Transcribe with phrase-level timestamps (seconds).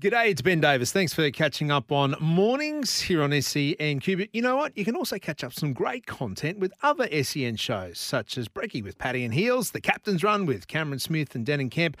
[0.00, 0.90] G'day, it's Ben Davis.
[0.90, 4.18] Thanks for catching up on mornings here on SENQ.
[4.18, 4.76] But you know what?
[4.76, 8.82] You can also catch up some great content with other SEN shows, such as Breaky
[8.82, 11.96] with Paddy and Heels, The Captain's Run with Cameron Smith and Denan Kemp,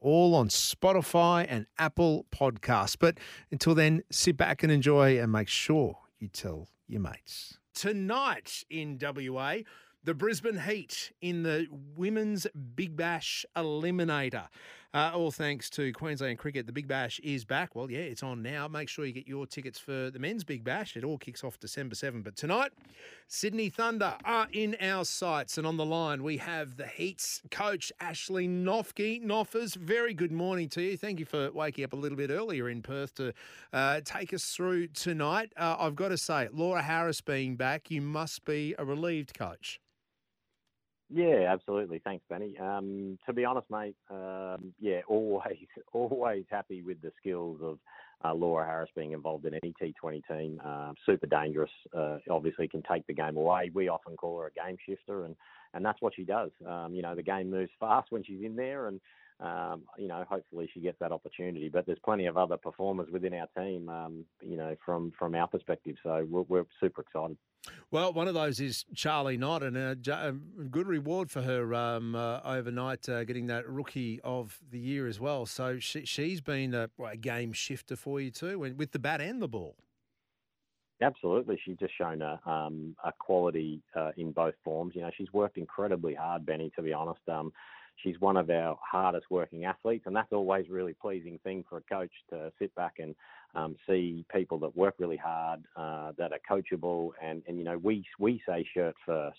[0.00, 2.96] all on Spotify and Apple Podcasts.
[2.98, 3.18] But
[3.50, 7.58] until then, sit back and enjoy and make sure you tell your mates.
[7.74, 9.56] Tonight in WA,
[10.02, 14.48] the Brisbane Heat in the Women's Big Bash Eliminator.
[14.96, 16.64] Uh, all thanks to Queensland Cricket.
[16.64, 17.76] The Big Bash is back.
[17.76, 18.66] Well, yeah, it's on now.
[18.66, 20.96] Make sure you get your tickets for the men's Big Bash.
[20.96, 22.22] It all kicks off December 7.
[22.22, 22.72] But tonight,
[23.28, 25.58] Sydney Thunder are in our sights.
[25.58, 29.22] And on the line, we have the Heat's coach, Ashley Noffke.
[29.22, 30.96] Noffers, very good morning to you.
[30.96, 33.34] Thank you for waking up a little bit earlier in Perth to
[33.74, 35.52] uh, take us through tonight.
[35.58, 39.78] Uh, I've got to say, Laura Harris being back, you must be a relieved coach.
[41.08, 42.00] Yeah, absolutely.
[42.00, 42.58] Thanks, Benny.
[42.58, 47.78] Um, to be honest, mate, um, yeah, always, always happy with the skills of
[48.24, 50.60] uh, Laura Harris being involved in any T20 team.
[50.64, 51.70] Uh, super dangerous.
[51.96, 53.70] Uh, obviously, can take the game away.
[53.72, 55.36] We often call her a game shifter, and
[55.74, 56.50] and that's what she does.
[56.66, 59.00] Um, you know, the game moves fast when she's in there, and
[59.40, 61.68] um, you know, hopefully she gets that opportunity.
[61.68, 65.46] But there's plenty of other performers within our team, um, you know, from from our
[65.46, 65.96] perspective.
[66.02, 67.36] So we're, we're, super excited.
[67.90, 70.34] Well, one of those is Charlie Knott, and a,
[70.70, 75.18] good reward for her um, uh, overnight, uh, getting that Rookie of the Year as
[75.20, 75.46] well.
[75.46, 79.42] So she, she's been a, a game shifter for you too, with the bat and
[79.42, 79.76] the ball.
[81.02, 84.94] Absolutely, she's just shown a, um, a quality uh, in both forms.
[84.94, 86.72] You know, she's worked incredibly hard, Benny.
[86.76, 87.52] To be honest, um,
[88.02, 91.78] she's one of our hardest working athletes, and that's always a really pleasing thing for
[91.78, 93.14] a coach to sit back and
[93.54, 97.78] um, see people that work really hard, uh, that are coachable, and and you know
[97.78, 99.38] we we say shirt first.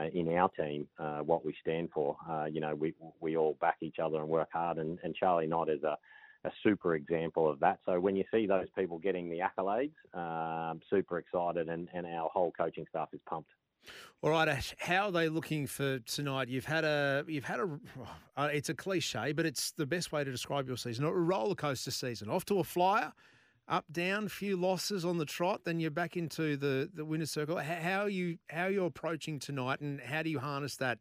[0.00, 3.58] Uh, in our team, uh, what we stand for, uh, you know, we we all
[3.60, 4.78] back each other and work hard.
[4.78, 5.98] And, and Charlie Knott is a,
[6.44, 7.78] a super example of that.
[7.84, 12.30] So when you see those people getting the accolades, um, super excited, and, and our
[12.32, 13.50] whole coaching staff is pumped.
[14.22, 16.48] All right, how are they looking for tonight?
[16.48, 17.80] You've had a, you've had a,
[18.36, 21.04] uh, it's a cliche, but it's the best way to describe your season.
[21.04, 22.30] A roller coaster season.
[22.30, 23.12] Off to a flyer,
[23.66, 27.56] up down, few losses on the trot, then you're back into the the winner's circle.
[27.56, 30.98] How are you, how are you approaching tonight, and how do you harness that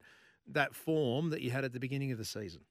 [0.47, 2.61] that form that you had at the beginning of the season?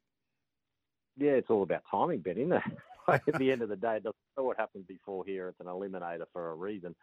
[1.17, 2.63] Yeah, it's all about timing, Ben, isn't it?
[3.09, 5.49] at the end of the day, it doesn't matter what happens before here.
[5.49, 6.95] It's an eliminator for a reason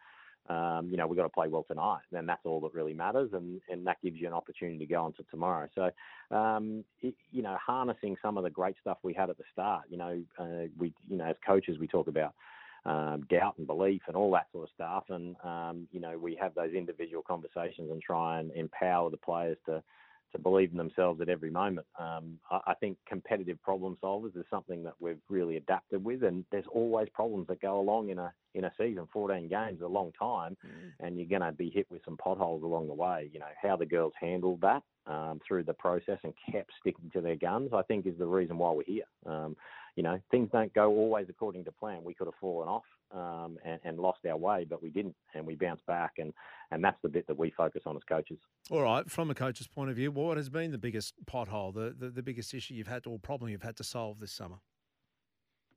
[0.48, 2.00] um, you know, we've got to play well tonight.
[2.10, 5.04] Then that's all that really matters, and, and that gives you an opportunity to go
[5.04, 5.68] on to tomorrow.
[5.74, 9.44] So, um, it, you know, harnessing some of the great stuff we had at the
[9.52, 9.84] start.
[9.90, 12.34] You know, uh, we, you know, as coaches, we talk about
[12.86, 16.34] um, doubt and belief and all that sort of stuff, and um, you know, we
[16.40, 19.82] have those individual conversations and try and empower the players to
[20.32, 21.86] to believe in themselves at every moment.
[21.98, 26.44] Um, I, I, think competitive problem solvers is something that we've really adapted with, and
[26.50, 29.08] there's always problems that go along in a in a season.
[29.12, 30.90] 14 games is a long time, mm.
[31.00, 33.30] and you're going to be hit with some potholes along the way.
[33.32, 37.20] You know how the girls handled that um, through the process and kept sticking to
[37.20, 37.70] their guns.
[37.72, 39.04] I think is the reason why we're here.
[39.26, 39.56] Um,
[39.96, 42.04] you know, things don't go always according to plan.
[42.04, 45.46] We could have fallen off um, and, and, lost our way, but we didn't, and
[45.46, 46.32] we bounced back, and
[46.70, 48.38] and that's the bit that we focus on as coaches.
[48.70, 51.94] All right, from a coach's point of view, what has been the biggest pothole, the,
[51.98, 54.58] the, the biggest issue you've had or problem you've had to solve this summer?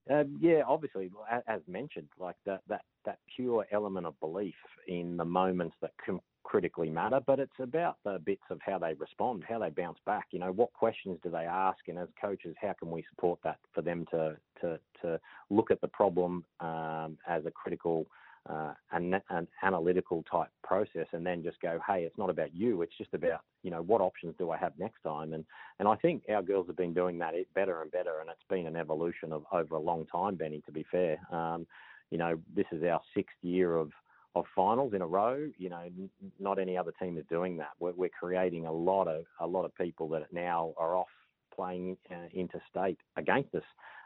[0.10, 1.12] Um, yeah, obviously,
[1.48, 4.56] as mentioned, like that that that pure element of belief
[4.88, 8.94] in the moments that com- critically matter, but it's about the bits of how they
[8.94, 10.28] respond, how they bounce back.
[10.32, 13.58] You know, what questions do they ask, and as coaches, how can we support that
[13.74, 15.20] for them to to to
[15.50, 18.08] look at the problem um, as a critical
[18.50, 22.82] uh, an, an, analytical type process, and then just go, hey, it's not about you.
[22.82, 25.46] It's just about you know what options do I have next time, and
[25.80, 28.68] and I think our girls have been doing that better and better, and it's been
[28.68, 30.62] an evolution of over a long time, Benny.
[30.66, 31.68] To be fair, um,
[32.10, 33.92] you know, this is our sixth year of
[34.36, 35.50] of finals in a row.
[35.58, 37.72] You know, n- not any other team is doing that.
[37.80, 41.08] We're, we're, creating a lot of a lot of people that now are off
[41.54, 43.64] playing uh, interstate against us.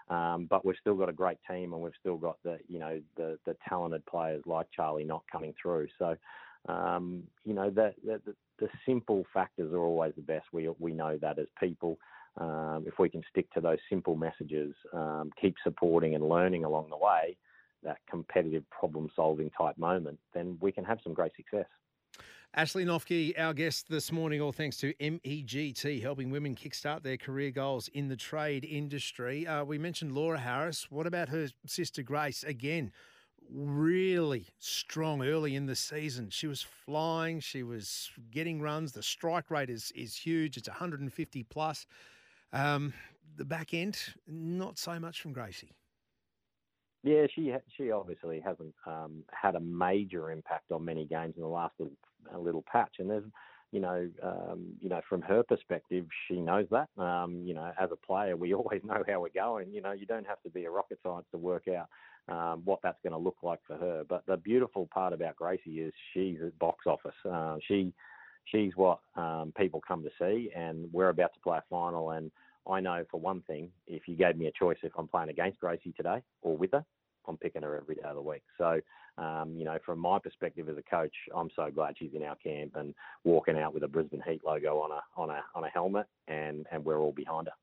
[0.10, 3.01] Um, but we've still got a great team, and we've still got the you know
[3.18, 5.88] the the talented players like Charlie Knott coming through.
[5.98, 6.16] So,
[6.68, 8.21] um, you know the, the
[8.60, 10.45] the simple factors are always the best.
[10.51, 11.98] We we know that as people.
[12.38, 16.89] um, if we can stick to those simple messages, um, keep supporting and learning along
[16.89, 17.38] the way,
[17.83, 21.68] that competitive problem solving type moment, then we can have some great success.
[22.57, 27.51] Ashley Noffke, our guest this morning, all thanks to MEGT, helping women kickstart their career
[27.51, 29.45] goals in the trade industry.
[29.45, 30.89] Uh, we mentioned Laura Harris.
[30.89, 32.45] What about her sister Grace?
[32.45, 32.94] Again,
[33.51, 36.30] really strong early in the season.
[36.30, 38.94] She was flying, she was getting runs.
[38.94, 41.86] The strike rate is, is huge, it's 150 plus.
[42.54, 42.94] Um,
[43.36, 43.98] the back end,
[44.28, 45.74] not so much from Gracie.
[47.06, 51.48] Yeah, she she obviously hasn't um, had a major impact on many games in the
[51.48, 51.96] last little
[52.38, 53.24] little patch, and there's
[53.72, 56.88] you know, um, you know, from her perspective, she knows that.
[56.98, 59.72] Um, you know, as a player, we always know how we're going.
[59.72, 61.90] You know, you don't have to be a rocket science to work out
[62.34, 64.04] um, what that's going to look like for her.
[64.07, 67.13] But the beautiful part about Gracie is she's at box office.
[67.30, 67.94] Uh, she
[68.46, 72.12] she's what um, people come to see, and we're about to play a final.
[72.12, 72.31] And
[72.70, 75.60] I know for one thing, if you gave me a choice, if I'm playing against
[75.60, 76.86] Gracie today or with her,
[77.28, 78.44] I'm picking her every day of the week.
[78.58, 78.80] So,
[79.18, 82.36] um, you know, from my perspective as a coach, I'm so glad she's in our
[82.36, 85.70] camp and walking out with a Brisbane Heat logo on a on a on a
[85.70, 87.54] helmet, and and we're all behind her.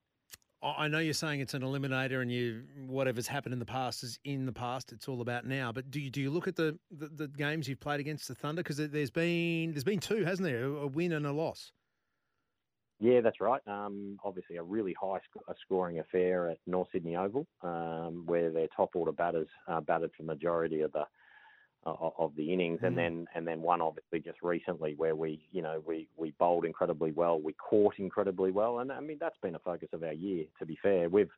[0.65, 4.19] I know you're saying it's an eliminator, and you whatever's happened in the past is
[4.25, 4.93] in the past.
[4.93, 5.73] It's all about now.
[5.73, 8.35] But do you do you look at the the, the games you've played against the
[8.35, 8.63] Thunder?
[8.63, 10.65] Because there's been there's been two, hasn't there?
[10.65, 11.73] A win and a loss.
[13.03, 13.61] Yeah, that's right.
[13.67, 18.69] Um, obviously, a really high sc- scoring affair at North Sydney Oval, um, where their
[18.77, 21.05] top order batters uh, batted for majority of the
[21.85, 22.87] uh, of the innings, mm.
[22.87, 26.65] and then and then one obviously just recently where we you know we we bowled
[26.65, 30.13] incredibly well, we caught incredibly well, and I mean that's been a focus of our
[30.13, 30.45] year.
[30.61, 31.33] To be fair, we've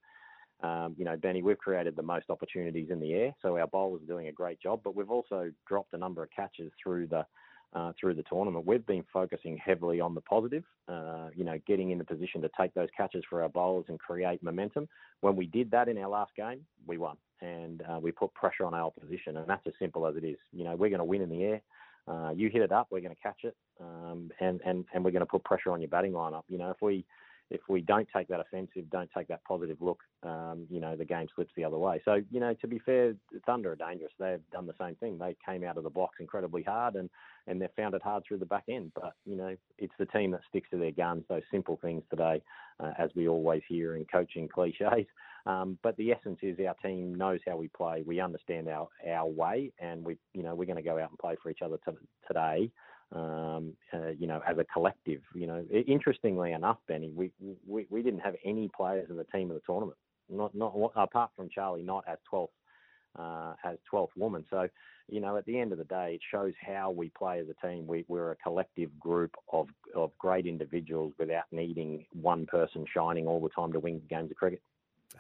[0.62, 4.02] um, you know Benny, we've created the most opportunities in the air, so our bowlers
[4.02, 7.24] are doing a great job, but we've also dropped a number of catches through the
[7.74, 8.66] uh, through the tournament.
[8.66, 12.50] We've been focusing heavily on the positive, uh, you know, getting in the position to
[12.58, 14.88] take those catches for our bowlers and create momentum.
[15.20, 18.64] When we did that in our last game, we won and uh, we put pressure
[18.64, 20.38] on our opposition, and that's as simple as it is.
[20.52, 21.62] You know, we're going to win in the air.
[22.06, 25.10] Uh, you hit it up, we're going to catch it, um, and and and we're
[25.10, 26.42] going to put pressure on your batting lineup.
[26.48, 27.04] You know, if we
[27.50, 31.04] if we don't take that offensive, don't take that positive look, um, you know, the
[31.04, 32.00] game slips the other way.
[32.04, 33.14] So, you know, to be fair,
[33.46, 34.12] Thunder are dangerous.
[34.18, 35.18] They've done the same thing.
[35.18, 37.10] They came out of the blocks incredibly hard and,
[37.46, 38.92] and they've found it hard through the back end.
[38.94, 42.42] But, you know, it's the team that sticks to their guns, those simple things today,
[42.80, 44.88] uh, as we always hear in coaching cliches.
[45.46, 48.02] Um, but the essence is our team knows how we play.
[48.06, 51.18] We understand our, our way and we, you know, we're going to go out and
[51.18, 51.92] play for each other t-
[52.26, 52.70] today
[53.14, 55.20] um, uh, you know, as a collective.
[55.34, 57.30] You know, interestingly enough, Benny, we,
[57.66, 61.30] we we didn't have any players in the team of the tournament, not not apart
[61.36, 62.48] from Charlie, not as 12th
[63.18, 64.44] uh, as 12th woman.
[64.50, 64.68] So,
[65.08, 67.66] you know, at the end of the day, it shows how we play as a
[67.66, 67.86] team.
[67.86, 73.40] We, we're a collective group of of great individuals without needing one person shining all
[73.40, 74.62] the time to win games of cricket.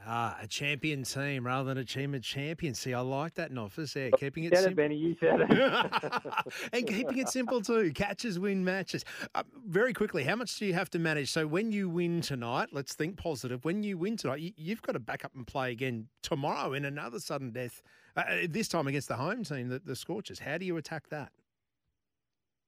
[0.06, 2.78] Ah, a champion team rather than a team of champions.
[2.78, 3.94] See, I like that, Noffers.
[3.94, 4.72] Yeah, keeping it simple.
[4.72, 5.50] It, Benny, you said it.
[6.72, 7.90] and keeping it simple too.
[7.94, 9.04] Catches win matches.
[9.34, 11.30] Uh, very quickly, how much do you have to manage?
[11.30, 13.64] So when you win tonight, let's think positive.
[13.64, 16.84] When you win tonight, you, have got to back up and play again tomorrow in
[16.84, 17.82] another sudden death.
[18.14, 20.38] Uh, uh, this time against the home team, the, the Scorchers.
[20.38, 21.32] How do you attack that?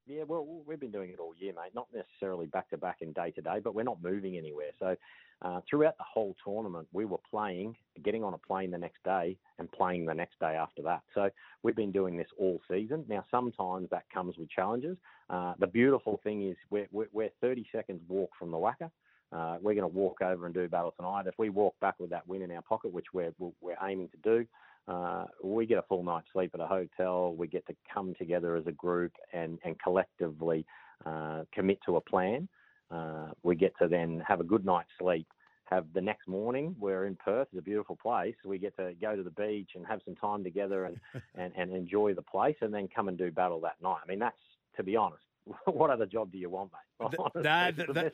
[0.06, 1.74] Yeah, well, we've been doing it all year, mate.
[1.74, 4.70] Not necessarily back to back and day to day, but we're not moving anywhere.
[4.78, 4.96] So
[5.42, 7.74] uh, throughout the whole tournament, we were playing,
[8.04, 11.02] getting on a plane the next day, and playing the next day after that.
[11.12, 11.28] So
[11.64, 13.04] we've been doing this all season.
[13.08, 14.96] Now, sometimes that comes with challenges.
[15.28, 18.90] Uh, the beautiful thing is we're, we're 30 seconds walk from the WACA.
[19.32, 21.26] Uh, we're going to walk over and do battle tonight.
[21.26, 24.16] If we walk back with that win in our pocket, which we're we're aiming to
[24.18, 24.46] do,
[24.88, 27.35] uh, we get a full night's sleep at a hotel.
[27.35, 30.64] We get to come together as a group and and collectively
[31.05, 32.49] uh, commit to a plan.
[32.90, 35.26] Uh, we get to then have a good night's sleep.
[35.64, 38.37] Have the next morning, we're in Perth, it's a beautiful place.
[38.45, 41.00] We get to go to the beach and have some time together and,
[41.35, 43.99] and, and enjoy the place and then come and do battle that night.
[44.05, 44.37] I mean, that's,
[44.76, 45.25] to be honest,
[45.66, 47.10] what other job do you want, mate?
[47.34, 48.12] that, that, that,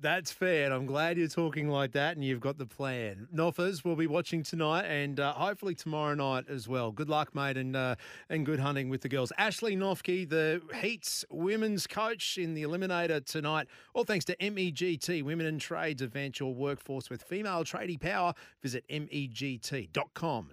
[0.00, 0.64] that's fair.
[0.64, 3.28] And I'm glad you're talking like that and you've got the plan.
[3.34, 6.90] Noffers will be watching tonight and uh, hopefully tomorrow night as well.
[6.90, 7.96] Good luck, mate, and uh,
[8.28, 9.32] and good hunting with the girls.
[9.38, 13.68] Ashley Noffke, the Heats women's coach in the Eliminator tonight.
[13.94, 16.02] All thanks to MEGT, Women in Trades.
[16.02, 18.34] Advance your workforce with female tradie power.
[18.62, 20.52] Visit megt.com.au.